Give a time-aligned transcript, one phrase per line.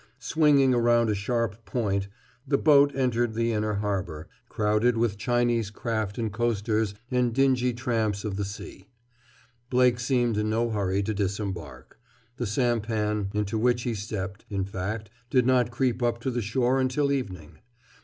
[0.17, 2.07] Swinging around a sharp point,
[2.47, 8.25] the boat entered the inner harbor, crowded with Chinese craft and coasters and dingy tramps
[8.25, 8.87] of the sea.
[9.69, 11.99] Blake seemed in no hurry to disembark.
[12.37, 16.79] The sampan into which he stepped, in fact, did not creep up to the shore
[16.81, 17.59] until evening.